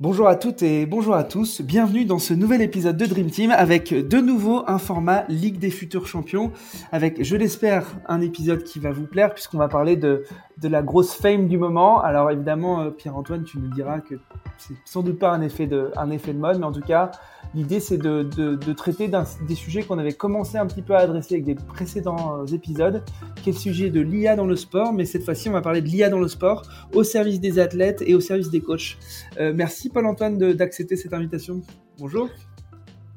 [0.00, 1.60] Bonjour à toutes et bonjour à tous.
[1.60, 5.70] Bienvenue dans ce nouvel épisode de Dream Team avec de nouveau un format Ligue des
[5.70, 6.52] futurs champions
[6.92, 10.22] avec, je l'espère, un épisode qui va vous plaire puisqu'on va parler de,
[10.60, 12.00] de la grosse fame du moment.
[12.00, 14.14] Alors évidemment, euh, Pierre-Antoine, tu nous diras que
[14.56, 17.10] c'est sans doute pas un effet de, un effet de mode, mais en tout cas,
[17.54, 19.10] l'idée c'est de, de, traiter
[19.48, 23.02] des sujets qu'on avait commencé un petit peu à adresser avec des précédents euh, épisodes,
[23.42, 25.80] qui est le sujet de l'IA dans le sport, mais cette fois-ci on va parler
[25.80, 26.62] de l'IA dans le sport
[26.94, 28.98] au service des athlètes et au service des coachs.
[29.38, 31.62] Euh, merci Paul-Antoine d'accepter cette invitation.
[31.98, 32.28] Bonjour.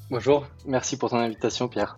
[0.10, 1.98] Bonjour, merci pour ton invitation Pierre.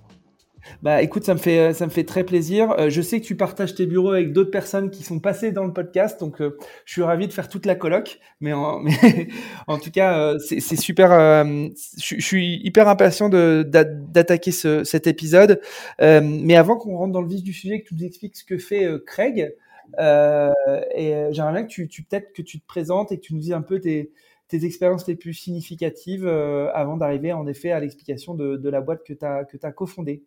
[0.82, 2.72] Bah écoute, ça me fait euh, ça me fait très plaisir.
[2.72, 5.66] Euh, je sais que tu partages tes bureaux avec d'autres personnes qui sont passées dans
[5.66, 8.20] le podcast, donc euh, je suis ravi de faire toute la coloc.
[8.40, 9.28] Mais en, mais,
[9.68, 11.10] en tout cas, c'est super.
[11.46, 15.62] je, suis hyper impatient d'attaquer ce, cet épisode.
[16.00, 18.58] mais avant qu'on rentre dans le vif du sujet, que tu nous expliques ce que
[18.58, 19.54] fait Craig,
[20.00, 23.40] et j'aimerais bien que tu, tu peut-être que tu te présentes et que tu nous
[23.40, 24.12] dises un peu tes
[24.54, 29.14] tes expériences les plus significatives avant d'arriver en effet à l'explication de, la boîte que
[29.14, 30.24] tu as, que as cofondée?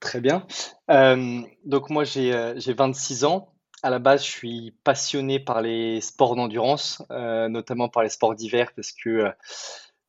[0.00, 0.46] Très bien.
[0.90, 3.52] Euh, donc moi, j'ai euh, j'ai 26 ans.
[3.82, 8.34] À la base, je suis passionné par les sports d'endurance, euh, notamment par les sports
[8.34, 9.30] d'hiver, parce que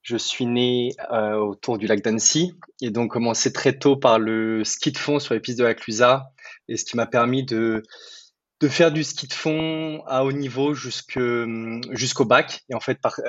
[0.01, 4.93] je suis né autour du lac d'Annecy et donc commencé très tôt par le ski
[4.93, 6.31] de fond sur les pistes de la Clusaz,
[6.69, 7.83] et ce qui m'a permis de
[8.59, 13.19] de faire du ski de fond à haut niveau jusqu'au bac et en fait par,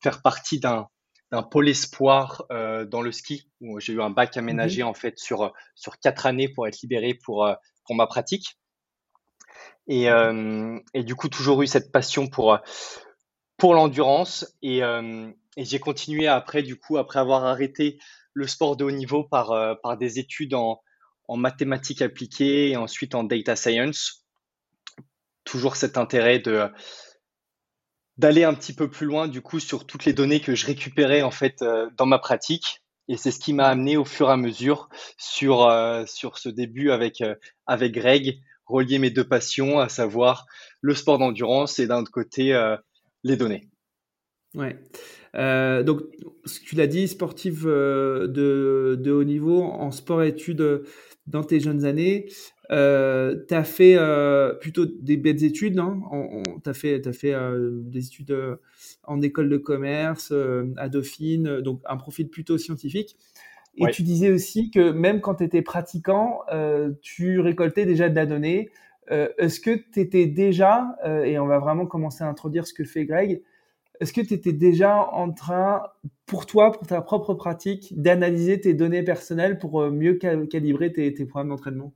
[0.00, 0.88] faire partie d'un
[1.30, 3.48] d'un pôle espoir euh, dans le ski.
[3.60, 4.88] Où j'ai eu un bac aménagé mhm.
[4.88, 7.54] en fait sur sur quatre années pour être libéré pour euh,
[7.84, 8.58] pour ma pratique.
[9.90, 12.58] Et, euh, et du coup toujours eu cette passion pour
[13.56, 17.98] pour l'endurance et, et j'ai continué après du coup après avoir arrêté
[18.34, 20.80] le sport de haut niveau par par des études en
[21.26, 24.27] en mathématiques appliquées et ensuite en data science
[25.48, 26.68] toujours cet intérêt de
[28.18, 31.22] d'aller un petit peu plus loin du coup sur toutes les données que je récupérais
[31.22, 34.32] en fait euh, dans ma pratique et c'est ce qui m'a amené au fur et
[34.32, 37.34] à mesure sur euh, sur ce début avec euh,
[37.66, 40.46] avec Greg relier mes deux passions à savoir
[40.82, 42.54] le sport d'endurance et d'un autre côté
[43.24, 43.70] les données.
[44.54, 44.78] Ouais.
[45.32, 46.02] donc,
[46.44, 48.28] ce que tu l'as dit, sportif de,
[49.00, 50.84] de, haut niveau en sport-études
[51.26, 52.26] dans tes jeunes années.
[52.70, 56.00] Euh, tu as fait euh, plutôt des belles études, hein
[56.62, 58.56] tu as fait, as fait euh, des études euh,
[59.04, 60.34] en école de commerce
[60.76, 63.16] à Dauphine, donc un profil plutôt scientifique.
[63.76, 66.40] Et tu disais aussi que même quand tu étais pratiquant,
[67.00, 68.70] tu récoltais déjà de la donnée.
[69.08, 73.04] Est-ce que tu étais déjà, et on va vraiment commencer à introduire ce que fait
[73.04, 73.40] Greg,
[74.00, 75.84] est-ce que tu étais déjà en train,
[76.26, 81.24] pour toi, pour ta propre pratique, d'analyser tes données personnelles pour mieux calibrer tes, tes
[81.24, 81.92] programmes d'entraînement?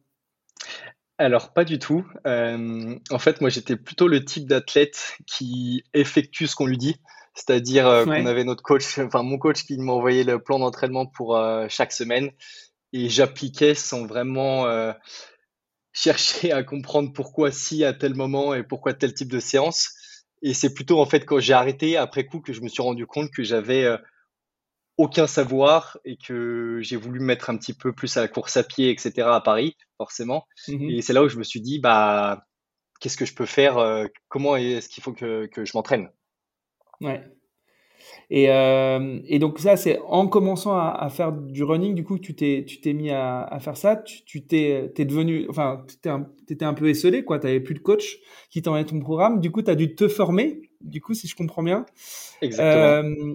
[1.19, 2.05] Alors, pas du tout.
[2.27, 6.97] Euh, en fait, moi, j'étais plutôt le type d'athlète qui effectue ce qu'on lui dit.
[7.34, 11.37] C'est-à-dire euh, qu'on avait notre coach, enfin mon coach qui m'envoyait le plan d'entraînement pour
[11.37, 12.31] euh, chaque semaine
[12.93, 14.67] et j'appliquais sans vraiment
[15.95, 19.93] chercher à comprendre pourquoi si à tel moment et pourquoi tel type de séance.
[20.43, 23.06] Et c'est plutôt en fait quand j'ai arrêté après coup que je me suis rendu
[23.06, 23.89] compte que j'avais
[24.99, 28.57] aucun savoir et que j'ai voulu me mettre un petit peu plus à la course
[28.57, 29.29] à pied, etc.
[29.29, 30.47] à Paris, forcément.
[30.69, 32.45] Mmh et c'est là où je me suis dit, bah,
[33.01, 36.11] qu'est-ce que je peux faire euh, Comment est-ce qu'il faut que, que je m'entraîne?
[37.01, 37.23] Ouais.
[38.31, 42.19] Et, euh, et, donc ça, c'est en commençant à, à, faire du running, du coup,
[42.19, 46.09] tu t'es, tu t'es mis à, à, faire ça, tu, t'es, t'es devenu, enfin, tu
[46.09, 48.19] un, étais un peu esselé, quoi, tu n'avais plus de coach
[48.51, 51.37] qui t'envoyait ton programme, du coup, tu as dû te former, du coup, si je
[51.37, 51.85] comprends bien.
[52.41, 53.11] Exactement.
[53.11, 53.35] Euh,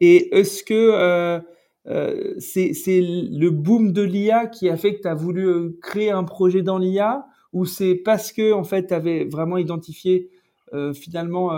[0.00, 1.40] et est-ce que euh,
[1.86, 6.10] euh, c'est le boom de l'IA qui a fait que tu as voulu euh, créer
[6.10, 10.30] un projet dans l'IA ou c'est parce que en fait tu avais vraiment identifié
[10.92, 11.52] finalement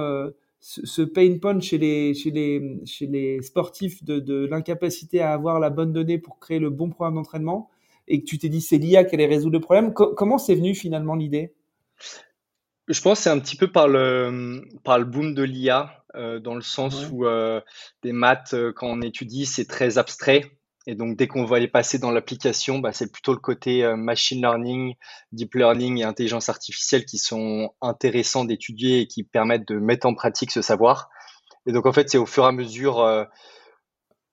[0.61, 5.59] ce, pain point chez les, chez les, chez les sportifs de, de l'incapacité à avoir
[5.59, 7.71] la bonne donnée pour créer le bon programme d'entraînement
[8.09, 9.95] et que tu t'es dit c'est l'IA qui allait résoudre le problème?
[9.95, 11.55] comment c'est venu finalement l'idée?
[12.89, 16.05] Je pense que c'est un petit peu par le, par le boom de l'IA.
[16.17, 17.61] Euh, dans le sens où euh,
[18.03, 20.59] des maths, euh, quand on étudie, c'est très abstrait.
[20.87, 24.41] Et donc, dès qu'on va les passer dans l'application, bah, c'est plutôt le côté machine
[24.41, 24.95] learning,
[25.33, 30.15] deep learning et intelligence artificielle qui sont intéressants d'étudier et qui permettent de mettre en
[30.15, 31.11] pratique ce savoir.
[31.67, 33.27] Et donc, en fait, c'est au fur et à mesure,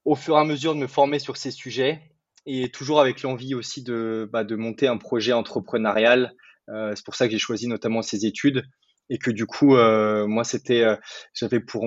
[0.06, 2.04] au fur et à mesure de me former sur ces sujets
[2.46, 6.36] et toujours avec l'envie aussi de, bah, de monter un projet entrepreneurial.
[6.68, 8.64] C'est pour ça que j'ai choisi notamment ces études
[9.10, 10.96] et que du coup, euh, moi, c'était, euh,
[11.34, 11.86] j'avais pour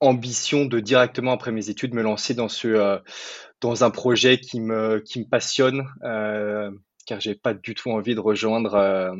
[0.00, 2.98] ambition de directement après mes études me lancer dans ce, euh,
[3.60, 5.84] dans un projet qui me, qui me passionne,
[7.06, 9.14] car j'ai pas du tout envie de rejoindre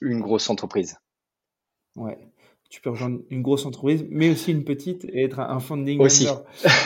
[0.00, 0.96] une grosse entreprise.
[1.94, 2.18] Ouais.
[2.68, 6.26] tu peux rejoindre une grosse entreprise, mais aussi une petite et être un funding aussi.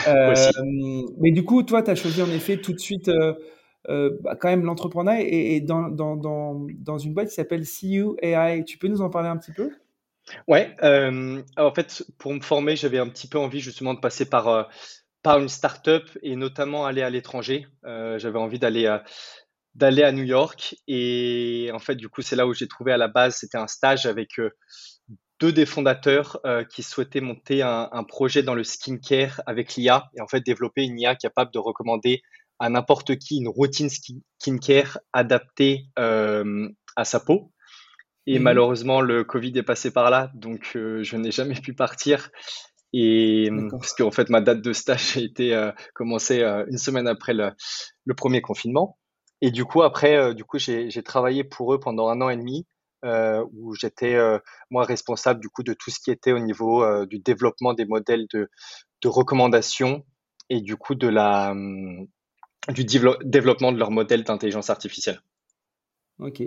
[0.07, 0.33] Euh,
[1.19, 3.33] mais du coup, toi, tu as choisi en effet tout de suite euh,
[3.89, 8.15] euh, bah, quand même l'entrepreneuriat et, dans, dans, dans, dans, une boîte qui s'appelle CU
[8.21, 8.63] AI.
[8.65, 9.71] Tu peux nous en parler un petit peu?
[10.47, 10.75] Ouais,
[11.57, 14.69] en fait, pour me former, j'avais un petit peu envie justement de passer par,
[15.23, 17.67] par une start-up et notamment aller à l'étranger.
[17.83, 18.97] j'avais envie d'aller
[19.73, 22.97] d'aller à New York et en fait, du coup, c'est là où j'ai trouvé à
[22.97, 24.37] la base, c'était un stage avec
[25.41, 30.21] deux des fondateurs euh, qui souhaitaient monter un, projet dans le skincare avec l'IA et
[30.21, 32.21] en fait développer une IA capable de recommander
[32.61, 37.51] à n'importe qui une routine skincare adaptée euh, à sa peau.
[38.27, 38.43] Et mhm.
[38.43, 42.29] malheureusement, le Covid est passé par là, donc euh, je n'ai jamais pu partir.
[42.93, 47.51] Et parce qu'en fait, ma date de stage a été commencée une semaine après le,
[48.05, 48.97] le, premier confinement.
[49.39, 52.67] Et du coup, après, du coup, j'ai travaillé pour eux pendant un an et demi
[53.03, 54.37] euh, où j'étais euh,
[54.69, 57.85] moi responsable du coup de tout ce qui était au niveau euh, du développement des
[57.85, 58.47] modèles de,
[59.01, 60.05] de recommandation
[60.51, 62.05] et du coup de la hum,
[62.69, 65.21] du développement de leur modèle d'intelligence artificielle.
[66.19, 66.43] Ok,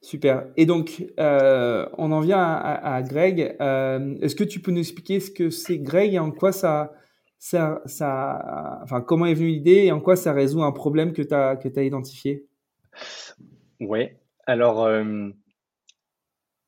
[0.00, 0.46] super.
[0.56, 3.56] Et donc, on en vient à, Greg.
[3.60, 6.92] Est-ce que tu peux nous expliquer ce que c'est Greg et en quoi ça,
[7.38, 11.22] ça, ça, enfin, comment est venue l'idée et en quoi ça résout un problème que
[11.22, 12.46] tu as, que as identifié?
[13.78, 14.08] Oui,
[14.46, 14.88] alors,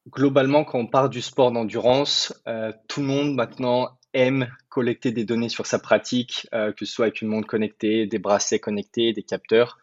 [0.08, 5.25] globalement, quand on parle du sport d'endurance, euh, tout le monde maintenant aime collecter des
[5.25, 9.12] données sur sa pratique, euh, que ce soit avec une montre connectée, des bracelets connectés,
[9.12, 9.79] des capteurs.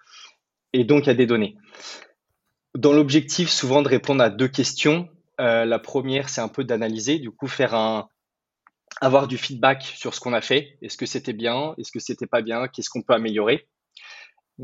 [0.74, 1.56] Et donc, a des données.
[2.76, 5.08] Dans l'objectif, souvent, de répondre à deux questions.
[5.40, 8.10] Euh, la première, c'est un peu d'analyser, du coup, faire un,
[9.00, 10.78] avoir du feedback sur ce qu'on a fait.
[10.82, 11.74] Est-ce que c'était bien?
[11.78, 12.68] Est-ce que c'était pas bien?
[12.68, 13.70] Qu'est-ce qu'on peut améliorer?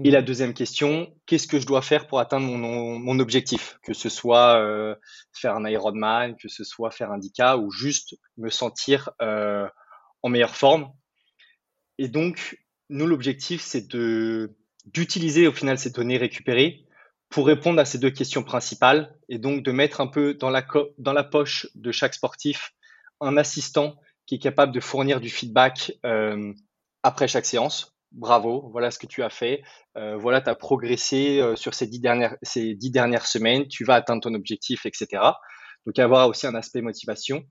[0.04, 3.80] Et la deuxième question, qu'est-ce que je dois faire pour atteindre mon, objectif?
[3.82, 4.94] Que ce soit euh,
[5.32, 9.10] faire un Ironman, que ce soit faire un DICA ou juste me sentir
[10.24, 10.92] en meilleure forme.
[11.98, 12.58] Et donc,
[12.90, 14.56] nous, l'objectif, c'est de
[14.86, 16.86] d'utiliser au final ces données récupérées
[17.28, 20.66] pour répondre à ces deux questions principales et donc de mettre un peu dans la,
[20.98, 22.74] dans la poche de chaque sportif
[23.20, 26.54] un assistant qui est capable de fournir du feedback euh,
[27.04, 29.64] après chaque séance bravo, voilà ce que tu as fait,
[29.98, 33.84] euh, voilà, tu as progressé euh, sur ces dix, dernières, ces dix dernières semaines, tu
[33.84, 35.24] vas atteindre ton objectif, etc.
[35.86, 37.44] Donc avoir aussi un aspect motivation.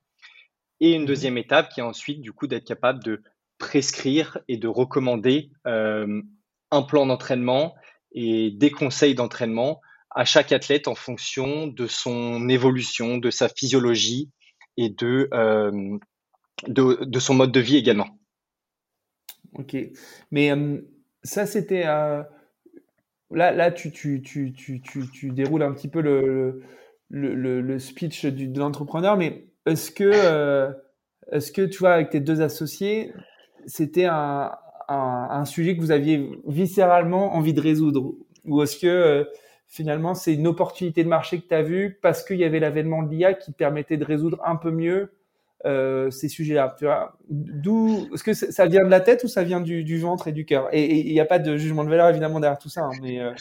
[0.81, 3.23] Et une deuxième étape qui est ensuite du coup d'être capable de
[3.59, 6.23] prescrire et de recommander euh,
[6.71, 7.75] un plan d'entraînement
[8.13, 9.81] et des conseils d'entraînement
[10.11, 14.31] à chaque athlète en fonction de son évolution, de sa physiologie
[14.77, 15.29] et de,
[16.67, 18.09] de son mode de vie également.
[19.55, 19.77] Ok.
[20.31, 20.51] Mais
[21.23, 21.85] ça, c'était.
[21.85, 22.29] là,
[23.31, 26.63] là tu, tu, tu, tu, déroules un petit peu le,
[27.09, 30.71] le, le, speech de l'entrepreneur, mais est-ce que, euh,
[31.33, 33.13] est-ce que, tu vois, avec tes deux associés,
[33.67, 34.53] c'était un,
[34.89, 38.15] un, sujet que vous aviez viscéralement envie de résoudre?
[38.45, 39.25] Ou est-ce que euh,
[39.67, 43.03] finalement c'est une opportunité de marché que tu as vue parce qu'il y avait l'avènement
[43.03, 45.13] de l'IA qui permettait de résoudre un peu mieux
[45.65, 46.77] euh, ces sujets-là?
[46.79, 50.29] Tu vois, d'où est-ce que ça vient de la tête ou ça vient du, ventre
[50.29, 50.69] et du cœur?
[50.73, 53.21] Et il n'y a pas de jugement de valeur évidemment derrière tout ça, hein, mais
[53.21, 53.33] euh,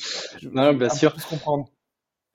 [0.51, 1.16] non, bien sûr.
[1.30, 1.68] Comprendre.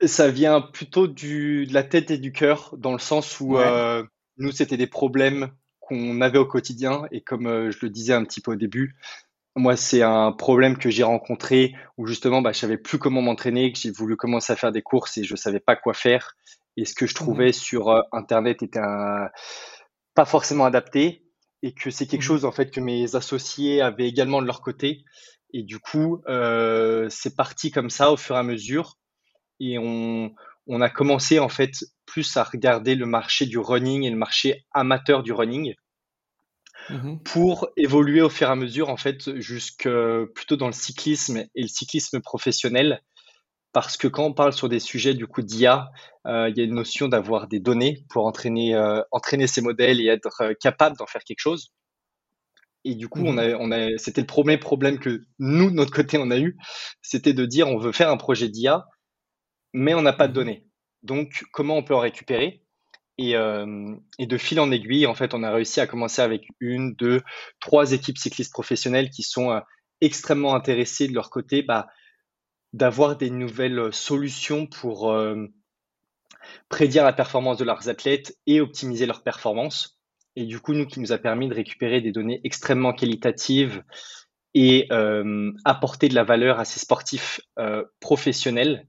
[0.03, 4.03] Ça vient plutôt du, de la tête et du cœur, dans le sens où euh,
[4.37, 8.41] nous c'était des problèmes qu'on avait au quotidien et comme je le disais un petit
[8.41, 8.95] peu au début,
[9.55, 13.71] moi, c'est un problème que j'ai rencontré où justement, bah, je savais plus comment m'entraîner,
[13.73, 16.37] que j'ai voulu commencer à faire des courses et je savais pas quoi faire.
[16.77, 19.29] Et ce que je mmh trouvais sur Internet était un,
[20.13, 21.25] pas forcément adapté
[21.63, 24.61] et que c'est quelque mmh chose en fait que mes associés avaient également de leur
[24.61, 25.03] côté.
[25.53, 28.97] Et du coup, euh, c'est parti comme ça au fur et à mesure.
[29.63, 30.33] Et on,
[30.67, 31.71] on, a commencé en fait
[32.05, 35.75] plus à regarder le marché du running et le marché amateur du running
[36.89, 39.87] mmh pour évoluer au fur et à mesure en fait jusque
[40.33, 43.01] plutôt dans le cyclisme et le cyclisme professionnel.
[43.71, 45.91] Parce que quand on parle sur des sujets du coup d'IA,
[46.27, 50.01] euh, il y a une notion d'avoir des données pour entraîner, euh, entraîner ces modèles
[50.01, 51.71] et être euh, capable d'en faire quelque chose.
[52.83, 55.75] Et du coup, on mmh a, on a, c'était le premier problème que nous, de
[55.75, 56.57] notre côté, on a eu,
[57.01, 58.87] c'était de dire on veut faire un projet d'IA,
[59.73, 60.65] mais on n'a pas de données.
[61.03, 62.63] Donc, comment on peut en récupérer?
[63.17, 63.33] Et,
[64.17, 67.21] et, de fil en aiguille, en fait, on a réussi à commencer avec une, deux,
[67.59, 69.61] trois équipes cyclistes professionnelles qui sont
[69.99, 71.87] extrêmement intéressées de leur côté bah,
[72.73, 75.15] d'avoir des nouvelles solutions pour
[76.67, 79.99] prédire la performance de leurs athlètes et optimiser leur performance.
[80.35, 83.83] Et du coup, nous, qui nous a permis de récupérer des données extrêmement qualitatives
[84.55, 84.87] et
[85.63, 87.39] apporter de la valeur à ces sportifs
[87.99, 88.87] professionnels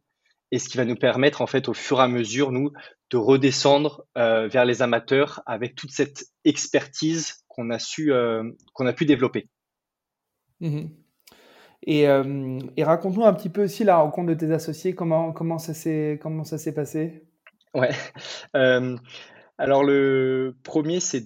[0.52, 2.70] et ce qui va nous permettre en fait au fur et à mesure nous
[3.10, 8.86] de redescendre euh, vers les amateurs avec toute cette expertise qu'on a su euh, qu'on
[8.86, 9.48] a pu développer.
[10.60, 10.86] Mmh
[11.84, 15.58] et, euh, et raconte-nous un petit peu aussi la rencontre de tes associés, comment, comment
[15.58, 17.24] ça s'est comment ça s'est passé?
[17.74, 17.90] Ouais.
[19.58, 21.24] alors le premier, c'est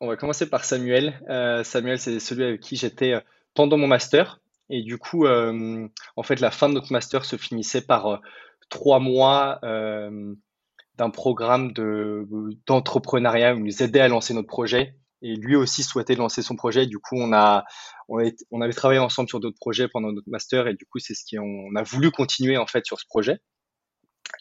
[0.00, 1.20] on va commencer par Samuel.
[1.64, 3.22] Samuel, c'est celui avec qui j'étais
[3.52, 4.40] pendant mon master.
[4.70, 8.20] Et du coup, en fait, la fin de notre master se finissait par
[8.68, 12.26] trois mois d'un programme de,
[12.66, 14.96] d'entrepreneuriat où il nous aidait à lancer notre projet.
[15.22, 16.86] Et lui aussi souhaitait lancer son projet.
[16.86, 17.64] Du coup, on, a,
[18.08, 20.66] on, avait travaillé ensemble sur d'autres projets pendant notre master.
[20.66, 23.38] Et du coup, c'est ce qu'on a voulu continuer en fait sur ce projet.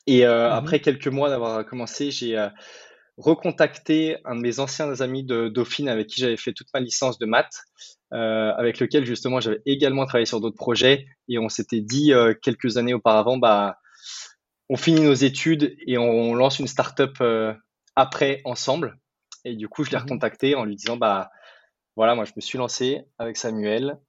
[0.07, 2.35] Et mmh après quelques mois d'avoir commencé, j'ai
[3.17, 7.17] recontacté un de mes anciens amis de Dauphine avec qui j'avais fait toute ma licence
[7.17, 7.63] de maths,
[8.13, 12.33] euh, avec lequel justement j'avais également travaillé sur d'autres projets et on s'était dit euh,
[12.33, 13.79] quelques années auparavant, bah,
[14.69, 17.53] on finit nos études et on lance une startup euh,
[17.95, 18.97] après ensemble.
[19.45, 21.29] Et du coup, je l'ai mmh recontacté en lui disant, bah
[21.95, 23.99] voilà, moi je me suis lancé avec Samuel.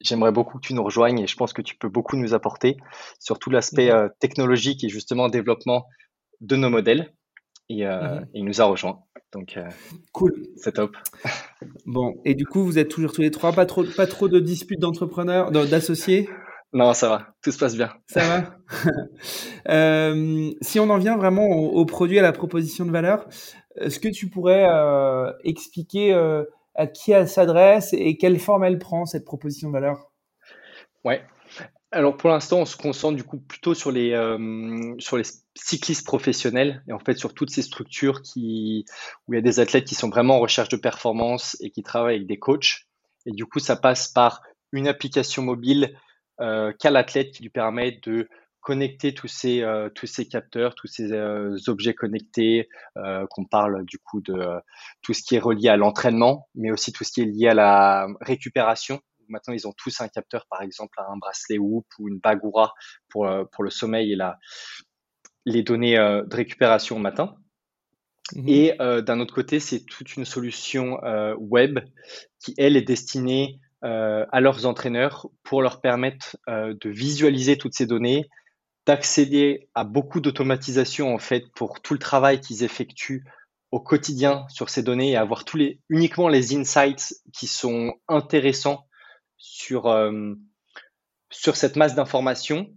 [0.00, 2.76] J'aimerais beaucoup que tu nous rejoignes et je pense que tu peux beaucoup nous apporter
[3.20, 5.86] sur tout l'aspect mmh technologique et justement développement
[6.40, 7.12] de nos modèles.
[7.68, 9.00] Et, euh, mmh il nous a rejoint.
[9.32, 9.68] Donc, euh,
[10.12, 10.46] cool.
[10.56, 10.96] C'est top.
[11.86, 14.38] Bon, et du coup, vous êtes toujours tous les trois, pas trop, pas trop de
[14.38, 16.28] disputes d'entrepreneurs, d'associés?
[16.74, 17.90] Non, ça va, tout se passe bien.
[18.06, 18.56] Ça va?
[19.70, 23.26] Euh, Si on en vient vraiment au, produit, à la proposition de valeur,
[23.76, 24.66] est-ce que tu pourrais
[25.42, 26.12] expliquer
[26.74, 30.10] à qui elle s'adresse et quelle forme elle prend, cette proposition de valeur?
[31.02, 31.22] Ouais,
[31.94, 35.22] alors pour l'instant, on se concentre du coup plutôt sur les, euh, sur les
[35.54, 38.84] cyclistes professionnels et en fait sur toutes ces structures qui,
[39.26, 41.82] où il y a des athlètes qui sont vraiment en recherche de performance et qui
[41.82, 42.86] travaillent avec des coachs.
[43.26, 45.96] Et du coup, ça passe par une application mobile
[46.40, 48.28] euh, l'athlète qui lui permet de
[48.60, 49.88] connecter tous ces, euh,
[50.30, 51.12] capteurs, tous ces
[51.68, 52.68] objets connectés,
[53.30, 54.58] qu'on parle du coup de
[55.02, 57.54] tout ce qui est relié à l'entraînement, mais aussi tout ce qui est lié à
[57.54, 62.18] la récupération maintenant ils ont tous un capteur, par exemple un bracelet Whoop ou une
[62.18, 62.74] Bagura
[63.08, 64.38] pour, euh, pour le sommeil et la,
[65.44, 67.36] les données euh, de récupération au matin.
[68.34, 68.48] Mhm.
[68.48, 70.98] Et euh, d'un autre côté, c'est toute une solution
[71.38, 71.80] web
[72.40, 78.30] qui, elle, est destinée à leurs entraîneurs pour leur permettre de visualiser toutes ces données,
[78.86, 83.24] d'accéder à beaucoup d'automatisation en fait pour tout le travail qu'ils effectuent
[83.74, 88.86] au quotidien sur ces données et avoir tous les, uniquement les insights qui sont intéressants
[89.44, 90.34] sur, euh,
[91.30, 92.72] sur cette masse d'informations.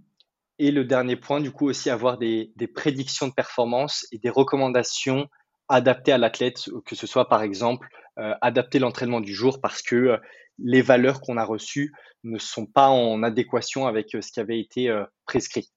[0.59, 4.29] Et le dernier point, du coup, aussi avoir des, des prédictions de performance et des
[4.29, 5.29] recommandations
[5.69, 9.95] adaptées à l'athlète, que ce soit par exemple euh, adapter l'entraînement du jour parce que
[9.95, 10.17] euh,
[10.59, 11.93] les valeurs qu'on a reçues
[12.23, 14.91] ne sont pas en adéquation avec ce qui avait été
[15.25, 15.69] prescrit.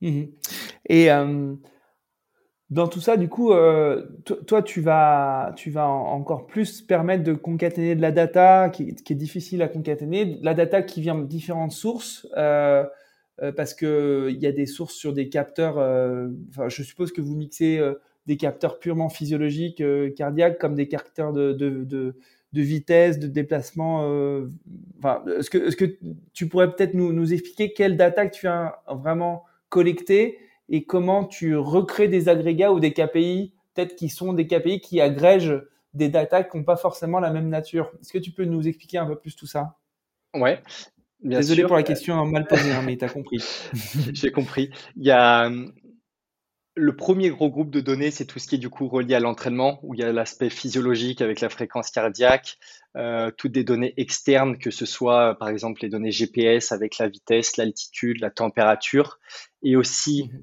[0.00, 0.26] Mmh
[0.88, 1.08] et
[2.70, 4.06] dans tout ça, du coup, euh,
[4.46, 9.14] toi, tu vas, tu vas encore plus permettre de concaténer de la data qui, est
[9.14, 12.84] difficile à concaténer, la data qui vient de différentes sources, euh,
[13.40, 15.76] euh, parce que il y a des sources sur des capteurs.
[16.50, 17.80] enfin, je suppose que vous mixez
[18.26, 19.82] des capteurs purement physiologiques,
[20.14, 22.16] cardiaques, comme des capteurs de, de, de,
[22.52, 24.00] de vitesse, de déplacement.
[24.98, 25.96] enfin, est-ce que, est-ce que
[26.34, 30.36] tu pourrais peut-être nous, nous expliquer quelle data que tu as vraiment collectée
[30.68, 35.00] et comment tu recrées des agrégats ou des KPI, peut-être qui sont des KPI qui
[35.00, 35.62] agrègent
[35.94, 37.90] des data qui n'ont pas forcément la même nature.
[38.00, 39.76] Est-ce que tu peux nous expliquer un peu plus tout ça?
[40.34, 40.62] Ouais.
[41.22, 43.42] Bien Désolé pour la question mal posée, hein, mais tu as compris.
[44.12, 44.70] J'ai compris.
[44.96, 45.50] Il y a
[46.78, 49.20] le premier gros groupe de données, c'est tout ce qui est du coup relié à
[49.20, 52.58] l'entraînement, où il y a l'aspect physiologique avec la fréquence cardiaque,
[52.96, 57.08] euh, toutes des données externes, que ce soit par exemple les données GPS avec la
[57.08, 59.18] vitesse, l'altitude, la température,
[59.62, 60.42] et aussi mhm.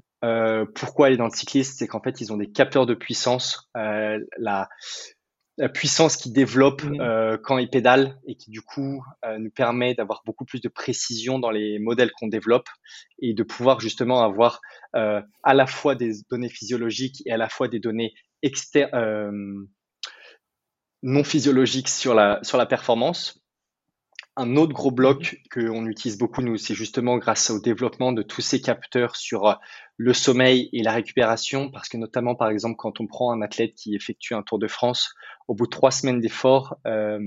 [0.74, 3.70] pourquoi aller dans le cycliste C'est qu'en fait, ils ont des capteurs de puissance.
[3.76, 4.68] Euh, la,
[5.72, 9.02] puissance qui développe euh, quand ils pédalent et qui du coup
[9.38, 12.68] nous permet d'avoir beaucoup plus de précision dans les modèles qu'on développe
[13.22, 14.60] et de pouvoir justement avoir
[14.92, 19.66] à la fois des données physiologiques et à la fois des données externes
[21.02, 23.40] non physiologiques sur la, sur la performance
[24.36, 28.22] un autre gros bloc mmh qu'on utilise beaucoup, nous, c'est justement grâce au développement de
[28.22, 29.54] tous ces capteurs sur euh,
[29.96, 33.74] le sommeil et la récupération, parce que notamment, par exemple, quand on prend un athlète
[33.74, 35.14] qui effectue un Tour de France,
[35.48, 37.18] au bout de trois semaines d'effort, euh,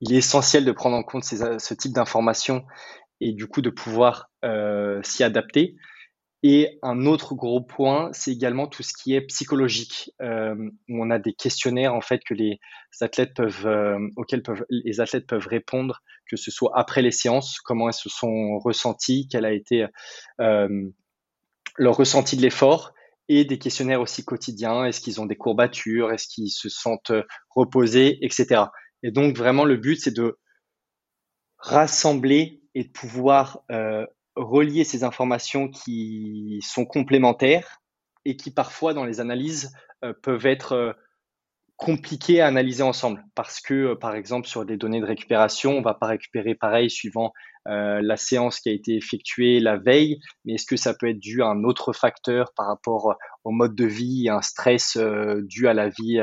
[0.00, 2.64] il est essentiel de prendre en compte ces, ce type d'informations
[3.20, 5.76] et du coup de pouvoir euh, s'y adapter.
[6.42, 10.56] Et un autre gros point, c'est également tout ce qui est psychologique, euh,
[10.88, 12.58] on a des questionnaires en fait que les
[13.02, 17.60] athlètes peuvent, euh, auxquels peuvent, les athlètes peuvent répondre, que ce soit après les séances,
[17.60, 19.86] comment elles se sont ressenties, quel a été
[20.40, 20.88] euh,
[21.76, 22.94] leur ressenti de l'effort,
[23.28, 24.86] et des questionnaires aussi quotidiens.
[24.86, 27.12] Est-ce qu'ils ont des courbatures Est-ce qu'ils se sentent
[27.50, 28.64] reposés, etc.
[29.02, 30.38] Et donc vraiment le but, c'est de
[31.58, 33.62] rassembler et de pouvoir
[34.40, 37.80] relier ces informations qui sont complémentaires
[38.24, 39.72] et qui parfois dans les analyses
[40.04, 40.92] euh, peuvent être euh,
[41.76, 43.24] compliquées à analyser ensemble.
[43.34, 47.32] Parce que par exemple sur des données de récupération on va pas récupérer pareil suivant
[47.66, 51.42] la séance qui a été effectuée la veille mais est-ce que ça peut être dû
[51.42, 54.96] à un autre facteur par rapport au mode de vie un stress
[55.42, 56.20] dû à la vie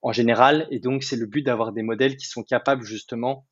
[0.00, 0.66] en général?
[0.70, 3.46] Et donc c'est le but d'avoir des modèles qui sont capables justement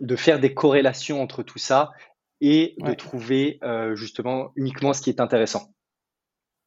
[0.00, 1.92] de faire des corrélations entre tout ça
[2.40, 5.72] et de trouver euh, justement uniquement ce qui est intéressant.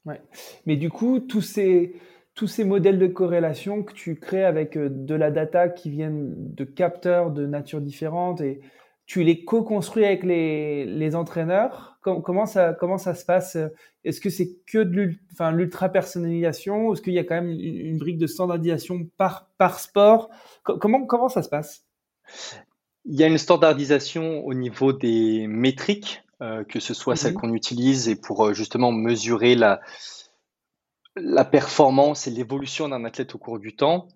[0.06, 0.22] Ouais.
[0.66, 1.96] Mais du coup, tous ces,
[2.34, 6.34] tous ces modèles de corrélation que tu crées avec euh, de la data qui viennent
[6.36, 8.62] de capteurs de nature différente et
[9.06, 11.98] tu les co-construis avec les, les entraîneurs.
[12.02, 13.58] comment, ça, comment ça se passe
[14.06, 15.12] Est-ce que c'est que de
[15.52, 20.30] l'ultra-personnalisation Est-ce qu'il y a quand même une, brique de standardisation par, par sport?
[20.64, 21.86] Comment, comment ça se passe?
[23.06, 27.40] Il y a une standardisation au niveau des métriques, euh, que ce soit celles mhm.
[27.40, 29.82] qu'on utilise et pour euh, justement mesurer la,
[31.16, 34.08] la performance et l'évolution d'un athlète au cours du temps.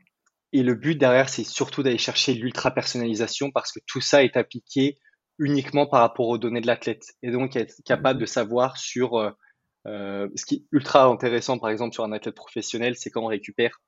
[0.53, 4.37] Et le but derrière, c'est surtout d'aller chercher l'ultra personnalisation parce que tout ça est
[4.37, 4.97] appliqué
[5.37, 7.13] uniquement par rapport aux données de l'athlète.
[7.23, 9.35] Et donc être capable de savoir sur
[9.87, 13.27] euh, ce qui est ultra intéressant, par exemple, sur un athlète professionnel, c'est quand on
[13.27, 13.81] récupère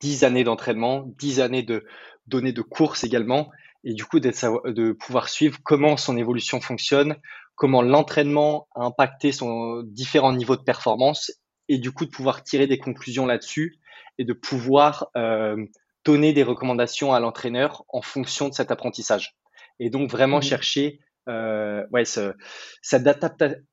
[0.00, 1.84] 10 années d'entraînement, 10 années de
[2.26, 3.50] données de course également,
[3.84, 7.16] et du coup de pouvoir suivre comment son évolution fonctionne,
[7.54, 11.30] comment l'entraînement a impacté son différents niveaux de performance,
[11.68, 13.78] et du coup de pouvoir tirer des conclusions là-dessus
[14.18, 15.64] et de pouvoir euh,
[16.04, 19.36] donner des recommandations à l'entraîneur en fonction de cet apprentissage.
[19.78, 22.34] Et donc vraiment mmh chercher euh, ouais, ce,
[22.80, 23.06] cette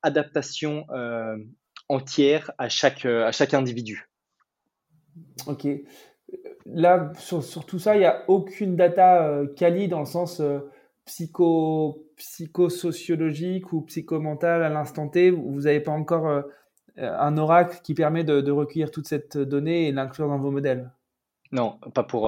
[0.02, 1.36] adaptation euh,
[1.88, 4.08] entière à chaque, à chaque individu.
[5.46, 5.66] Ok
[6.72, 10.60] là, sur, tout ça, il n'y a aucune data euh, quali dans le sens euh,
[11.04, 15.30] psycho, psychosociologique ou psychomental à l'instant T.
[15.30, 16.42] Vous n'avez pas encore euh,
[16.96, 20.90] un oracle qui permet de, recueillir toute cette donnée et l'inclure dans vos modèles.
[21.52, 22.22] Non, pas pour,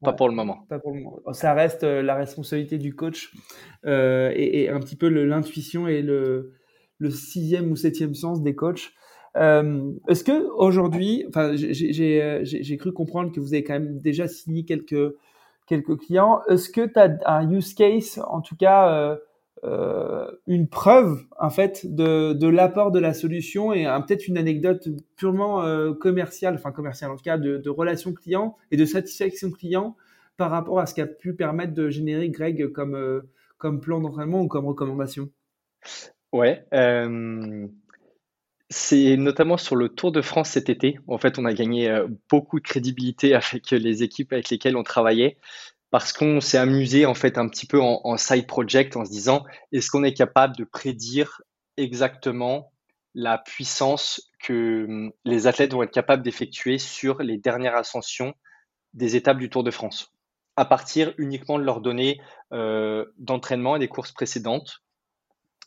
[0.00, 0.64] pas pour le moment.
[0.68, 1.18] Pas pour le moment.
[1.32, 3.34] Ça reste la responsabilité du coach
[3.84, 6.52] et, un petit peu l'intuition et le,
[6.98, 8.92] le, sixième ou septième sens des coachs.
[9.36, 14.64] Euh, est-ce que aujourd'hui, enfin, j'ai cru comprendre que vous avez quand même déjà signé
[14.64, 15.14] quelques
[15.66, 16.40] quelques clients.
[16.48, 19.16] Est-ce que tu as un use case, en tout cas euh,
[19.62, 24.88] euh, une preuve en fait de, de l'apport de la solution et peut-être une anecdote
[25.16, 29.50] purement euh, commerciale, enfin commerciale en tout cas de, de relation client et de satisfaction
[29.50, 29.96] client
[30.36, 33.20] par rapport à ce qu'a pu permettre de générer Greg comme euh,
[33.58, 35.28] comme plan d'entraînement ou comme recommandation?
[36.32, 36.64] Ouais.
[36.72, 37.66] Euh,
[38.70, 40.98] c'est notamment sur le Tour de France cet été.
[41.08, 44.84] En fait, on a gagné euh, beaucoup de crédibilité avec les équipes avec lesquelles on
[44.84, 45.38] travaillait
[45.90, 49.44] parce qu'on s'est amusé en fait un petit peu en, side project en se disant
[49.72, 51.42] est-ce qu'on est capable de prédire
[51.76, 52.72] exactement
[53.14, 58.34] la puissance que hum, les athlètes vont être capables d'effectuer sur les dernières ascensions
[58.94, 60.12] des étapes du Tour de France?
[60.54, 62.20] À partir uniquement de leurs données
[62.52, 64.82] euh, d'entraînement et des courses précédentes.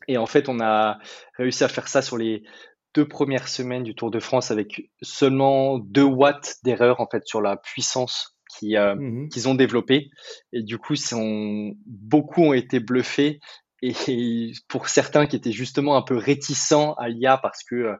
[0.08, 1.00] Et en fait, on a
[1.38, 2.44] réussi à faire ça sur les
[2.94, 7.42] deux premières semaines du Tour de France avec seulement 2 watts d'erreur en fait sur
[7.42, 10.10] la puissance euh, mmh qu'ils ont développée.
[10.52, 13.40] Et du coup, sont, beaucoup ont été bluffés.
[13.82, 13.94] Et
[14.68, 17.96] pour certains qui étaient justement un peu réticents à l'IA parce que euh,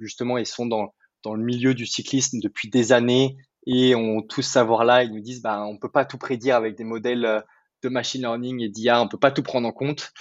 [0.00, 4.42] justement ils sont dans, dans le milieu du cyclisme depuis des années et ont tout
[4.42, 7.40] savoir là, ils nous disent bah on peut pas tout prédire avec des modèles euh,
[7.82, 10.12] de machine learning et d'IA, on peut pas tout prendre en compte.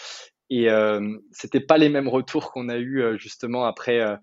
[0.49, 4.15] Et euh, c'était pas les mêmes retours qu'on a eu euh, justement après, euh,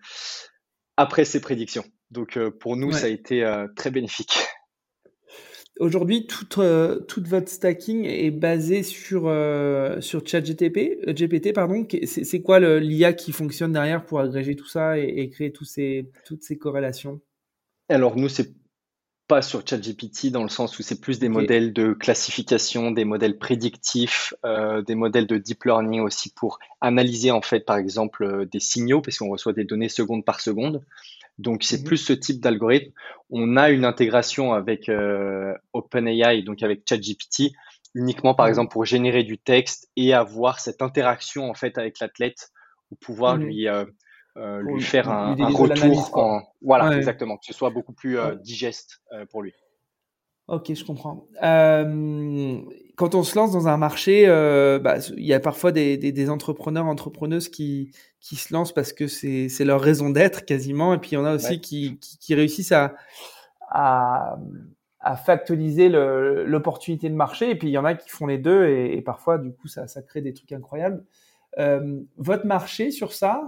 [0.96, 1.85] après ces prédictions.
[2.11, 3.44] Donc euh, pour nous, ça a été
[3.76, 4.32] très bénéfique.
[5.80, 6.61] Aujourd'hui, toute,
[7.08, 9.22] toute votre stacking est basée sur,
[10.00, 11.00] sur ChatGPT.
[11.08, 11.87] GPT, pardon.
[12.04, 16.11] C'est quoi l'IA qui fonctionne derrière pour agréger tout ça et, et créer tous ces,
[16.26, 17.22] toutes ces corrélations?
[17.88, 18.52] Alors nous, c'est
[19.28, 23.38] pas sur ChatGPT dans le sens où c'est plus des modèles de classification, des modèles
[23.38, 28.44] prédictifs, euh, des modèles de deep learning aussi pour analyser en fait par exemple euh,
[28.44, 30.85] des signaux parce qu'on reçoit des données seconde par seconde.
[31.38, 31.85] Donc c'est mhm.
[31.85, 32.92] plus ce type d'algorithme.
[33.30, 37.52] On a une intégration avec euh, OpenAI, donc avec ChatGPT,
[37.94, 38.50] uniquement par mhm.
[38.50, 42.50] exemple pour générer du texte et avoir cette interaction en fait avec l'athlète
[42.90, 43.68] ou pouvoir mmh lui,
[44.37, 46.42] lui faire un, retour en...
[46.62, 49.53] Voilà, exactement, que ce soit beaucoup plus digeste pour lui.
[50.49, 51.29] Ok, je comprends.
[51.40, 54.27] quand on se lance dans un marché,
[54.83, 59.07] bah, il y a parfois des, des, entrepreneurs, entrepreneuses qui, qui se lancent parce que
[59.07, 62.73] c'est leur raison d'être quasiment, et puis il y en a aussi qui, qui, réussissent
[62.73, 62.95] à,
[63.68, 64.38] à,
[65.01, 68.68] à factualiser l'opportunité de marché, et puis il y en a qui font les deux,
[68.68, 71.05] et, parfois du coup ça, ça, crée des trucs incroyables.
[71.56, 73.42] Votre marché sur ça,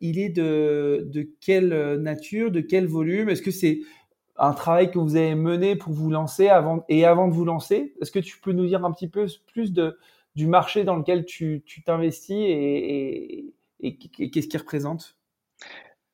[0.00, 3.28] il est de, de quelle nature, de quel volume?
[3.28, 3.80] Est-ce que c'est
[4.38, 7.94] un travail que vous avez mené pour vous lancer avant et avant de vous lancer?
[8.00, 9.98] Est-ce que tu peux nous dire un petit peu plus de,
[10.34, 15.16] du marché dans lequel tu t'investis et, et, qu'est-ce qu'il représente?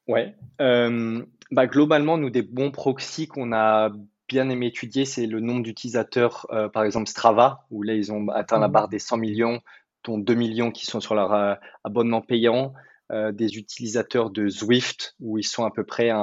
[0.09, 3.91] Ouais, euh, bah globalement, nous, des bons proxys qu'on a
[4.29, 8.29] bien aimé étudier, c'est le nombre d'utilisateurs, euh, par exemple Strava, où là, ils ont
[8.29, 8.73] atteint la mmh.
[8.73, 9.61] barre des 100 millions,
[10.05, 12.75] dont 2 millions qui sont sur leur euh, abonnement payant.
[13.11, 16.17] des utilisateurs de Zwift, où ils sont à peu près à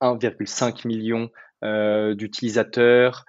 [0.00, 1.30] 1,5 million
[1.64, 3.24] euh, d'utilisateurs,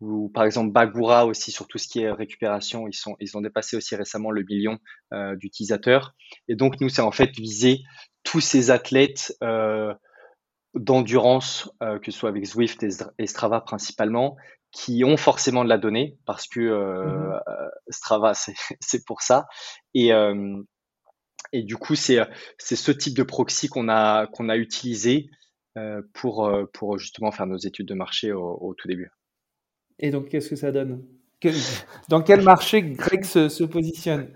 [0.00, 3.94] ou par exemple Bagura aussi sur tout ce qui est récupération, ils, ont dépassé aussi
[3.94, 4.78] récemment le million
[5.12, 6.14] euh, d'utilisateurs.
[6.48, 7.82] Et donc nous, c'est en fait viser
[8.24, 9.94] tous ces athlètes euh,
[10.74, 12.84] d'endurance, que ce soit avec Zwift
[13.18, 14.36] et Strava principalement,
[14.70, 17.40] qui ont forcément de la donnée, parce que mmh
[17.88, 18.32] Strava,
[18.80, 19.46] c'est pour ça.
[19.94, 20.10] Et,
[21.52, 22.26] et du coup, c'est
[22.58, 25.30] ce type de proxy qu'on a, qu'on a utilisé
[25.78, 29.10] euh, pour, euh, pour justement faire nos études de marché au, tout début.
[30.00, 31.06] Et donc, qu'est-ce que ça donne?
[32.08, 34.32] Dans quel marché Greg se, positionne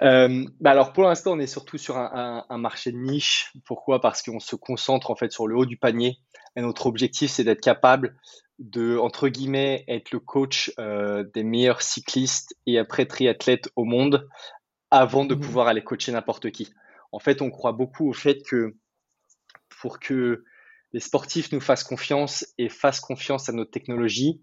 [0.00, 3.52] euh, bah Alors, pour l'instant, on est surtout sur un, marché de niche.
[3.64, 4.00] Pourquoi?
[4.00, 6.18] Parce qu'on se concentre en fait sur le haut du panier.
[6.56, 8.16] Et notre objectif, c'est d'être capable
[8.58, 14.28] de, entre guillemets, être le coach des meilleurs cyclistes et après triathlètes au monde
[14.90, 16.72] avant de mmh pouvoir aller coacher n'importe qui.
[17.10, 18.76] En fait, on croit beaucoup au fait que
[19.80, 20.44] pour que
[20.92, 24.40] les sportifs nous fassent confiance et fassent confiance à notre technologie,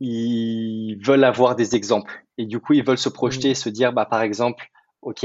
[0.00, 2.24] ils veulent avoir des exemples.
[2.36, 4.68] Et du coup, ils veulent se projeter et se dire, bah, par exemple,
[5.02, 5.24] OK,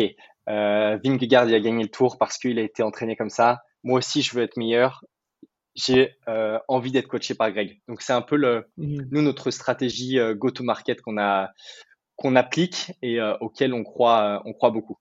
[0.50, 3.62] euh, Vingegaard, il a gagné le tour parce qu'il a été entraîné comme ça.
[3.84, 5.04] Moi aussi, je veux être meilleur.
[5.76, 7.82] J'ai euh, envie d'être coaché par Greg.
[7.88, 9.02] Donc, c'est un peu le, mmh.
[9.12, 11.52] nous, notre stratégie euh, go-to-market qu'on a,
[12.16, 14.98] qu'on applique et euh, auquel on croit, on croit beaucoup.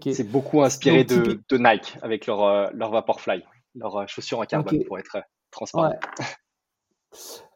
[0.00, 3.44] C'est beaucoup inspiré de, de, Nike avec leur, leur Vaporfly
[3.76, 5.18] leurs euh, chaussures en carbone pour être
[5.50, 5.94] transparent.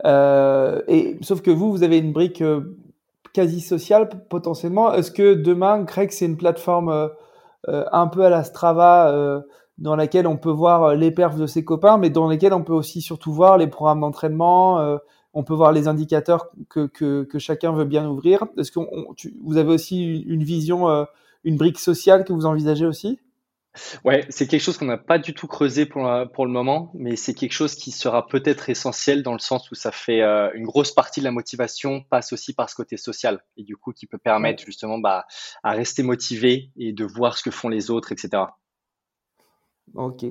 [0.04, 2.42] Euh, et sauf que vous, vous avez une brique
[3.32, 4.92] quasi sociale potentiellement.
[4.92, 7.10] Est-ce que demain, Craig, c'est une plateforme
[7.68, 9.42] un peu à la Strava
[9.78, 12.72] dans laquelle on peut voir les perfs de ses copains, mais dans laquelle on peut
[12.72, 14.98] aussi surtout voir les programmes d'entraînement.
[15.34, 18.46] on peut voir les indicateurs que, que chacun veut bien ouvrir?
[18.56, 18.80] Est-ce que
[19.42, 21.06] vous avez aussi une vision,
[21.44, 23.20] une brique sociale que vous envisagez aussi?
[24.04, 27.14] Ouais, c'est quelque chose qu'on n'a pas du tout creusé pour, pour le moment, mais
[27.14, 30.64] c'est quelque chose qui sera peut-être essentiel dans le sens où ça fait euh, une
[30.64, 34.06] grosse partie de la motivation passe aussi par ce côté social et du coup qui
[34.06, 35.24] peut permettre justement bah,
[35.62, 38.42] à rester motivé et de voir ce que font les autres, etc.
[39.94, 40.24] Ok.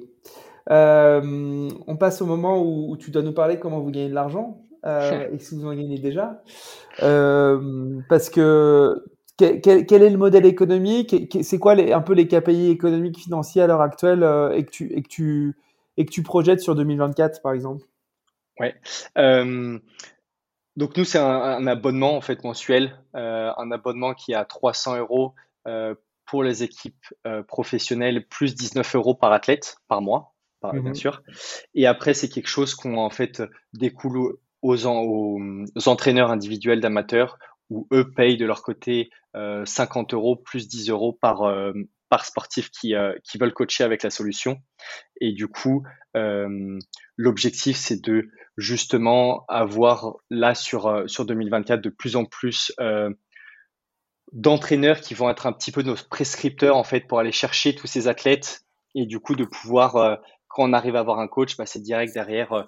[0.69, 4.65] Euh, on passe au moment où, tu dois nous parler comment vous gagnez de l'argent
[4.85, 6.41] euh, et si vous en gagnez déjà.
[6.99, 9.01] parce que
[9.39, 13.81] quel, est le modèle économique C'est quoi un peu les KPI économiques financiers à l'heure
[13.81, 15.55] actuelle euh, et, que tu, et, que tu,
[15.97, 17.85] et que tu projettes sur 2024 par exemple?
[18.59, 18.75] Ouais.
[19.17, 19.79] Euh,
[20.75, 24.97] donc nous, c'est un, abonnement en fait mensuel, euh, un abonnement qui est à 300
[24.97, 25.33] euros
[26.25, 27.05] pour les équipes
[27.47, 30.95] professionnelles, plus 19 euros par athlète par mois, bien mhm.
[30.95, 31.21] sûr.
[31.75, 37.37] Et après, c'est quelque chose qu'on en fait découle aux, aux entraîneurs individuels d'amateurs
[37.69, 41.71] où eux payent de leur côté 50 euh, euros plus 10 euros par, euh,
[42.09, 44.57] par sportif qui, euh, qui veulent coacher avec la solution.
[45.21, 45.83] Et du coup,
[47.17, 52.73] l'objectif, c'est de justement avoir là sur, sur 2024 de plus en plus
[54.31, 57.87] d'entraîneurs qui vont être un petit peu nos prescripteurs en fait pour aller chercher tous
[57.87, 58.61] ces athlètes
[58.93, 62.13] et du coup de pouvoir quand on arrive à avoir un coach, bah, c'est direct
[62.13, 62.65] derrière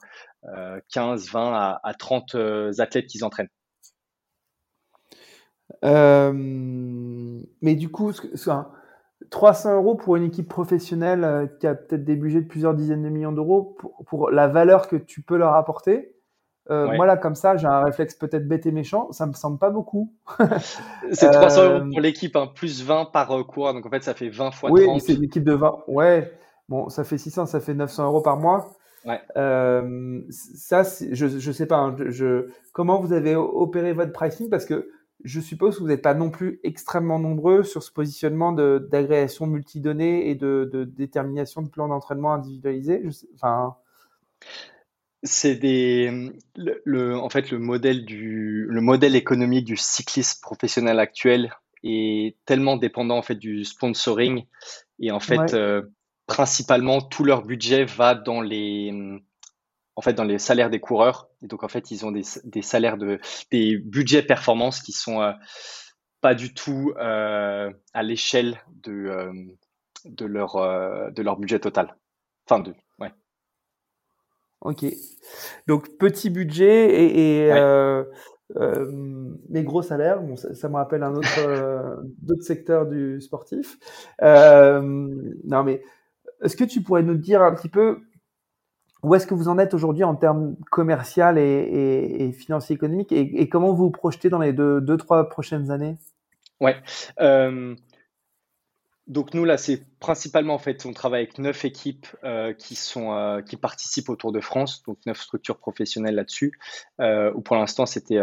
[0.92, 2.36] 15, 20 à, à 30
[2.80, 3.50] athlètes qu'ils entraînent.
[5.84, 6.32] Euh,
[7.62, 8.12] mais du coup,
[9.30, 13.04] 300 euros pour une équipe professionnelle euh, qui a peut-être des budgets de plusieurs dizaines
[13.04, 16.16] de millions d'euros pour, la valeur que tu peux leur apporter.
[16.70, 19.12] Euh, moi, là, comme ça, j'ai un réflexe peut-être bête et méchant.
[19.12, 20.14] Ça me semble pas beaucoup.
[21.12, 23.74] c'est 300 euros pour l'équipe, hein, plus 20 par coureur.
[23.74, 24.80] Donc, en fait, ça fait 20 fois 30.
[24.80, 25.84] Oui, c'est une équipe de 20.
[25.88, 26.32] Ouais.
[26.70, 28.70] Bon, ça fait 600, ça fait 900 euros par mois.
[29.06, 29.20] Ouais.
[30.30, 31.78] ça, je ne sais pas.
[31.78, 34.50] Hein, je, comment vous avez opéré votre pricing?
[34.50, 34.88] Parce que
[35.24, 40.30] je suppose que vous n'êtes pas non plus extrêmement nombreux sur ce positionnement d'agrégation multidonnées
[40.30, 43.04] et de, de, détermination de plans d'entraînement individualisés.
[43.36, 43.76] enfin...
[45.24, 51.54] C'est des le, en fait le modèle du le modèle économique du cycliste professionnel actuel
[51.84, 54.46] est tellement dépendant en fait du sponsoring
[55.00, 55.84] et en fait euh,
[56.26, 59.22] principalement tout leur budget va dans les
[59.96, 61.30] en fait dans les salaires des coureurs.
[61.44, 63.20] Et donc en fait, ils ont des, des salaires de
[63.52, 65.32] des budgets performance qui sont euh,
[66.22, 69.34] pas du tout euh, à l'échelle de euh,
[70.06, 70.56] de leur
[71.12, 71.96] de leur budget total.
[72.48, 73.12] Enfin de ouais.
[74.62, 74.86] Ok.
[75.68, 78.04] Donc petit budget et, et
[79.50, 80.22] mais gros salaires.
[80.22, 83.78] Bon, ça, me rappelle un autre d'autres secteurs du sportif.
[84.22, 85.84] non mais
[86.44, 88.02] est-ce que tu pourrais nous dire un petit peu
[89.04, 93.12] où est-ce que vous en êtes aujourd'hui en termes commercial et, et, et financier économique
[93.12, 95.98] et, comment vous vous projetez dans les deux, deux trois prochaines années?
[96.60, 96.76] Ouais.
[97.20, 97.76] Euh,
[99.08, 103.14] donc nous là, c'est principalement en fait, on travaille avec neuf équipes euh, qui sont
[103.14, 106.54] euh, qui participent au Tour de France, donc neuf structures professionnelles là-dessus.
[107.00, 108.20] Où pour l'instant, c'était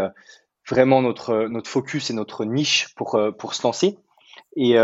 [0.69, 3.99] vraiment notre notre focus et notre niche pour pour se lancer.
[4.55, 4.77] Et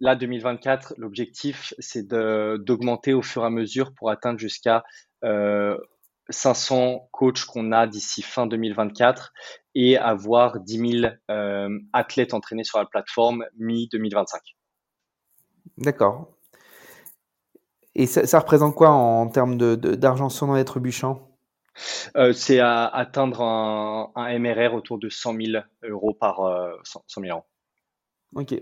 [0.00, 4.84] là, 2024, l'objectif, c'est d'augmenter au fur et à mesure pour atteindre jusqu'à
[5.22, 9.32] 500 euh, coachs qu'on a d'ici fin 2024
[9.74, 14.38] et avoir 10 000 euh, athlètes entraînés sur la plateforme mi-2025.
[15.78, 16.32] D'accord.
[17.94, 20.78] Et ça, représente quoi en termes d'argent de, sans dans être
[22.14, 26.40] euh, C'est à atteindre un, MRR autour de 100 000 euros par
[26.84, 27.46] 100 000 euros.
[28.34, 28.54] Ok.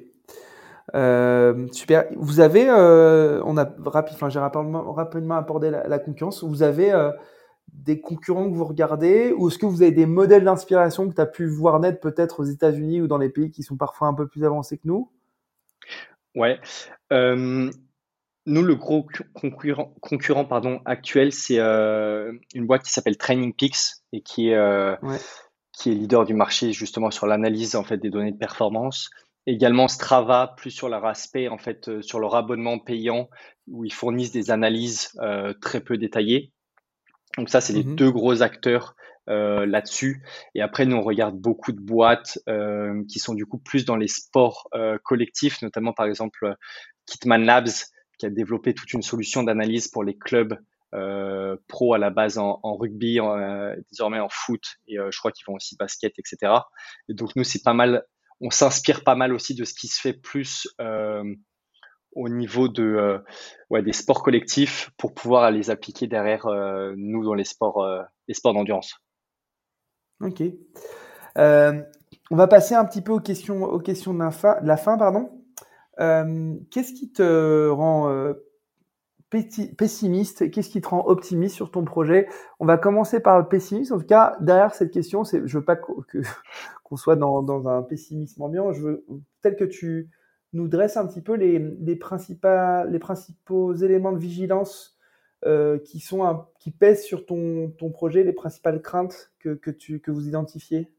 [0.95, 2.07] Euh, super.
[2.17, 6.45] Vous avez, euh, on a rapide, enfin, j'ai rapidement, rapidement abordé la, concurrence.
[6.45, 7.11] Vous avez euh,
[7.73, 11.21] des concurrents que vous regardez ou est-ce que vous avez des modèles d'inspiration que tu
[11.21, 14.15] as pu voir naître peut-être aux États-Unis ou dans les pays qui sont parfois un
[14.15, 15.11] peu plus avancés que nous?
[16.37, 16.61] Ouais.
[17.11, 24.21] nous, le gros concurrent, concurrent pardon, actuel, c'est une boîte qui s'appelle Training Peaks et
[24.21, 24.97] qui est,
[25.73, 29.11] qui est leader du marché justement sur l'analyse en fait des données de performance.
[29.47, 33.29] Également Strava, plus sur leur aspect, en fait, euh, sur leur abonnement payant,
[33.69, 36.53] où ils fournissent des analyses euh, très peu détaillées.
[37.37, 38.95] Donc ça, c'est les mmh deux gros acteurs
[39.29, 40.23] euh, là-dessus.
[40.55, 42.39] Et après, nous, on regarde beaucoup de boîtes
[43.09, 44.69] qui sont du coup plus dans les sports
[45.03, 46.55] collectifs, notamment par exemple
[47.07, 47.73] Kitman Labs,
[48.19, 50.57] qui a développé toute une solution d'analyse pour les clubs
[51.67, 53.19] pro à la base en, rugby,
[53.91, 56.53] désormais en foot, et je crois qu'ils vont aussi basket, etc.
[57.09, 58.05] Et donc nous, c'est pas mal
[58.41, 61.25] on s'inspire pas mal aussi de ce qui se fait plus euh,
[62.13, 63.19] au niveau euh,
[63.71, 67.85] des sports collectifs pour pouvoir les appliquer derrière euh, nous dans les sports
[68.29, 68.95] les sports d'endurance.
[70.21, 70.43] Ok.
[71.37, 74.61] on va passer un petit peu aux questions aux questions de la fin.
[74.61, 75.31] De la fin pardon.
[75.99, 78.35] Qu'est-ce qui te rend
[79.77, 82.29] pessimiste Qu'est-ce qui te rend optimiste sur ton projet?
[82.61, 83.95] On va commencer par le pessimisme.
[83.95, 86.23] En tout cas, derrière cette question, c'est, je veux pas que,
[86.85, 88.73] qu'on soit dans, dans, un pessimisme ambiant.
[88.73, 89.05] Je veux
[89.43, 90.11] tel que tu
[90.53, 94.97] nous dresses un petit peu les, les, principaux, les principaux éléments de vigilance
[95.47, 100.01] euh, qui, sont qui pèsent sur ton, ton projet, les principales craintes que, que, tu,
[100.01, 100.91] que vous identifiez?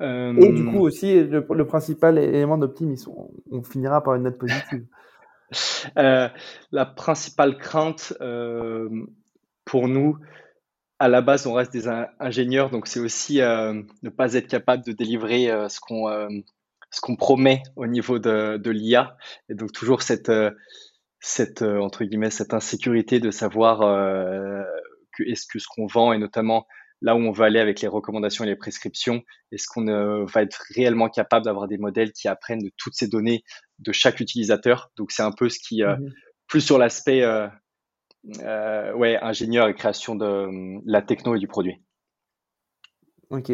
[0.00, 3.10] Euh, Et du coup aussi le, le principal élément d'optimisme.
[3.16, 4.86] On, on, finira par une note positive.
[5.96, 6.28] Euh,
[6.72, 8.12] la principale crainte
[9.64, 10.18] pour nous,
[10.98, 11.86] à la base, on reste des
[12.18, 16.28] ingénieurs, donc c'est aussi euh, ne pas être capable de délivrer euh, ce qu'on euh,
[17.16, 19.16] promet au niveau de, l'IA,
[19.48, 20.32] et donc toujours cette
[21.20, 23.80] cette entre guillemets cette insécurité de savoir
[25.12, 26.66] que est-ce que ce qu'on vend et notamment
[27.00, 30.62] là où on veut aller avec les recommandations et les prescriptions, est-ce qu'on va être
[30.74, 33.44] réellement capable d'avoir des modèles qui apprennent de toutes ces données
[33.78, 34.90] de chaque utilisateur?
[34.96, 36.12] Donc c'est un peu ce qui mmh
[36.48, 37.22] plus sur l'aspect
[38.40, 41.80] euh, ouais, ingénieur et création de euh, la techno et du produit.
[43.30, 43.52] Ok.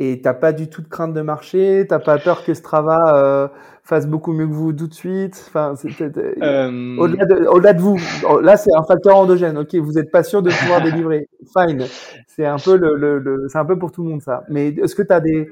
[0.00, 3.48] Et t'as pas du tout de crainte de marché, t'as pas peur que Strava euh,
[3.82, 5.44] fasse beaucoup mieux que vous tout de suite.
[5.48, 6.96] Enfin, euh...
[6.98, 7.98] au-delà de, au de, vous,
[8.40, 9.58] là c'est un facteur endogène.
[9.58, 11.28] Ok, vous êtes pas sûr de pouvoir délivrer.
[11.52, 11.84] Fine,
[12.28, 14.44] c'est un peu le, le, le c'est un peu pour tout le monde ça.
[14.48, 15.48] Mais est-ce que tu as des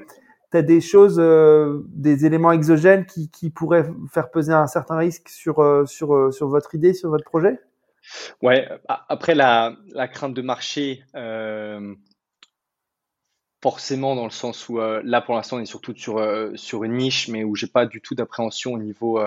[0.53, 5.27] as des choses, euh, des éléments exogènes qui, qui, pourraient faire peser un certain risque
[5.27, 7.59] sur, euh, sur, sur votre idée, sur votre projet?
[8.41, 11.03] Ouais, après la, la crainte de marché,
[13.67, 16.25] forcément dans le sens où là pour l'instant on est surtout sur,
[16.55, 19.19] sur une niche, mais où j'ai pas du tout d'appréhension au niveau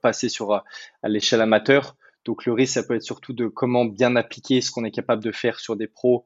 [0.00, 0.64] passé sur à
[1.04, 1.94] l'échelle amateur.
[2.24, 5.22] Donc le risque, ça peut être surtout de comment bien appliquer ce qu'on est capable
[5.22, 6.24] de faire sur des pros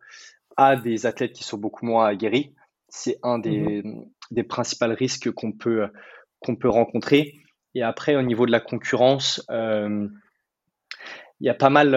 [0.56, 2.54] à des athlètes qui sont beaucoup moins aguerris.
[2.88, 5.88] C'est un des, mmh des principaux risques qu'on peut,
[6.40, 7.34] qu'on peut rencontrer.
[7.74, 10.10] Et après, au niveau de la concurrence, il
[11.40, 11.94] y a pas mal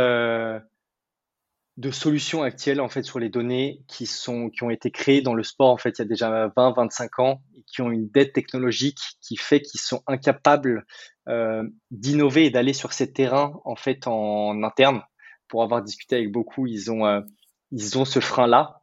[1.80, 5.34] de solutions actuelles en fait sur les données qui sont qui ont été créées dans
[5.34, 8.10] le sport en fait il y a déjà 20 25 ans et qui ont une
[8.10, 10.86] dette technologique qui fait qu'ils sont incapables
[11.30, 15.02] euh, d'innover et d'aller sur ces terrains en fait en interne.
[15.48, 17.22] Pour avoir discuté avec beaucoup ils ont euh,
[17.72, 18.82] ils ont ce frein là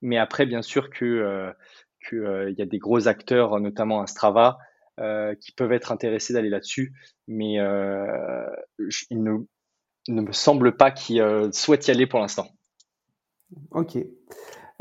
[0.00, 1.52] mais après bien sûr que euh,
[2.00, 4.58] que il y a des gros acteurs notamment un Strava
[5.40, 6.92] qui peuvent être intéressés d'aller là-dessus.
[7.26, 9.38] Mais il ne
[10.08, 12.48] ne me semble pas qu'il euh, souhaite y aller pour l'instant.
[13.70, 13.98] Ok.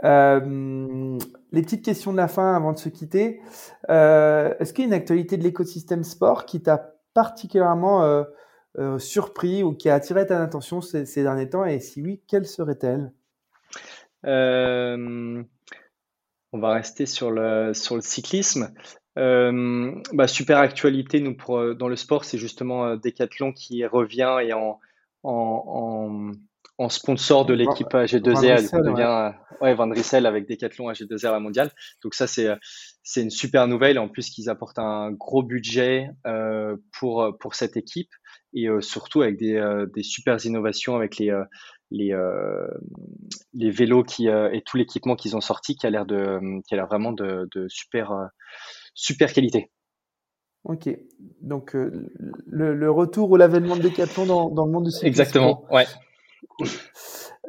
[0.04, 1.20] Euh,
[1.52, 3.40] les petites questions de la fin avant de se quitter.
[3.90, 8.26] Euh, est-ce qu'il y a une actualité de l'écosystème sport qui t'a particulièrement
[8.98, 11.66] surpris ou qui a attiré ta attention ces, derniers temps?
[11.66, 13.12] Et si oui, quelle serait-elle?
[14.24, 15.44] On
[16.60, 18.74] va rester sur le, sur le cyclisme.
[19.16, 24.80] Bah, super actualité nous pour, dans le sport, c'est justement Decathlon qui revient et en,
[25.24, 26.32] en,
[26.78, 28.84] en, sponsor de l'équipe AG2R.
[28.84, 29.76] devient ouais.
[29.76, 31.72] Van Rissel avec Decathlon AG2R à mondial.
[32.04, 32.50] Donc ça, c'est
[33.04, 34.00] c'est une super nouvelle.
[34.00, 38.10] En plus, qu'ils apportent un gros budget euh, pour pour cette équipe
[38.54, 41.32] et euh, surtout avec des, euh, des super innovations avec les
[41.92, 42.16] les
[43.54, 46.78] les vélos qui et tout l'équipement qu'ils ont sorti qui a l'air de qui a
[46.78, 48.14] l'air vraiment de, de super
[48.94, 49.70] super qualité.
[50.64, 50.90] Ok,
[51.42, 52.08] donc euh,
[52.48, 55.08] le, retour ou l'avènement de Decathlon dans, dans, le monde du cyclisme.
[55.08, 55.86] Exactement, ouais.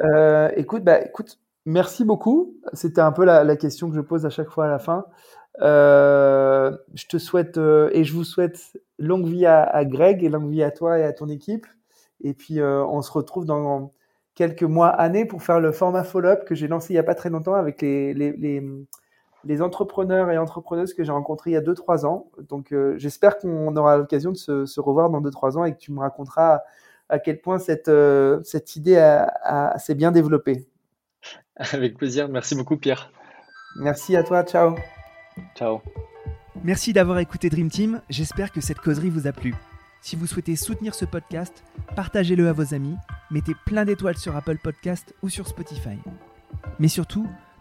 [0.01, 2.57] Euh, écoute, bah, écoute, merci beaucoup.
[2.73, 5.05] C'était un peu la, la, question que je pose à chaque fois à la fin.
[5.61, 8.59] Euh, je te souhaite et je vous souhaite
[8.99, 11.67] longue vie à, à, Greg et longue vie à toi et à ton équipe.
[12.25, 13.93] Et puis on se retrouve dans
[14.35, 17.15] quelques mois, années pour faire le format follow-up que j'ai lancé il n'y a pas
[17.15, 18.63] très longtemps avec les, les, les
[19.45, 22.31] les entrepreneurs et entrepreneuses que j'ai rencontrés il y a 2-3 ans.
[22.49, 25.93] Donc euh, j'espère qu'on aura l'occasion de se, revoir dans 2-3 ans et que tu
[25.93, 26.61] me raconteras
[27.09, 29.25] à quel point cette, euh, cette idée
[29.79, 30.67] s'est bien développée.
[31.57, 32.29] Avec plaisir.
[32.29, 33.11] Merci beaucoup Pierre.
[33.77, 34.43] Merci à toi.
[34.45, 34.77] Ciao.
[35.55, 35.81] Ciao.
[36.63, 38.01] Merci d'avoir écouté Dream Team.
[38.09, 39.55] J'espère que cette causerie vous a plu.
[40.01, 41.63] Si vous souhaitez soutenir ce podcast,
[41.95, 42.97] partagez-le à vos amis,
[43.31, 45.97] mettez plein d'étoiles sur Apple Podcast ou sur Spotify.
[46.79, 47.27] Mais surtout,